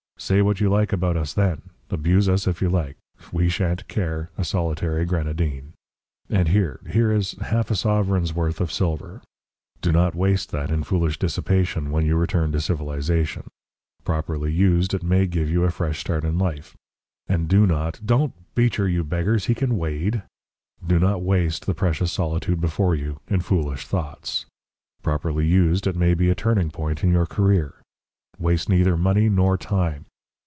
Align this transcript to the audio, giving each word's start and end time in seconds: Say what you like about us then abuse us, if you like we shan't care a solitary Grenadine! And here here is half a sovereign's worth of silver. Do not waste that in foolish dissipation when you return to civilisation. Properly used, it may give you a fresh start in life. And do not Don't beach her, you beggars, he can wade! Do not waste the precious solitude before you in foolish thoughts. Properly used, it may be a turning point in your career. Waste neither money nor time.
Say 0.17 0.43
what 0.43 0.61
you 0.61 0.69
like 0.69 0.93
about 0.93 1.17
us 1.17 1.33
then 1.33 1.63
abuse 1.89 2.29
us, 2.29 2.45
if 2.45 2.61
you 2.61 2.69
like 2.69 2.95
we 3.31 3.49
shan't 3.49 3.87
care 3.87 4.29
a 4.37 4.43
solitary 4.45 5.03
Grenadine! 5.03 5.73
And 6.29 6.47
here 6.49 6.79
here 6.87 7.11
is 7.11 7.31
half 7.41 7.71
a 7.71 7.75
sovereign's 7.75 8.31
worth 8.31 8.61
of 8.61 8.71
silver. 8.71 9.23
Do 9.81 9.91
not 9.91 10.13
waste 10.13 10.51
that 10.51 10.69
in 10.69 10.83
foolish 10.83 11.17
dissipation 11.17 11.89
when 11.89 12.05
you 12.05 12.15
return 12.17 12.51
to 12.51 12.61
civilisation. 12.61 13.47
Properly 14.05 14.53
used, 14.53 14.93
it 14.93 15.01
may 15.01 15.25
give 15.25 15.49
you 15.49 15.63
a 15.63 15.71
fresh 15.71 15.99
start 16.01 16.23
in 16.23 16.37
life. 16.37 16.75
And 17.27 17.47
do 17.47 17.65
not 17.65 17.99
Don't 18.05 18.33
beach 18.53 18.75
her, 18.75 18.87
you 18.87 19.03
beggars, 19.03 19.45
he 19.47 19.55
can 19.55 19.75
wade! 19.75 20.21
Do 20.85 20.99
not 20.99 21.23
waste 21.23 21.65
the 21.65 21.73
precious 21.73 22.11
solitude 22.11 22.61
before 22.61 22.93
you 22.93 23.19
in 23.27 23.39
foolish 23.39 23.87
thoughts. 23.87 24.45
Properly 25.01 25.47
used, 25.47 25.87
it 25.87 25.95
may 25.95 26.13
be 26.13 26.29
a 26.29 26.35
turning 26.35 26.69
point 26.69 27.03
in 27.03 27.11
your 27.11 27.25
career. 27.25 27.81
Waste 28.37 28.69
neither 28.69 28.95
money 28.95 29.27
nor 29.27 29.57
time. 29.57 30.05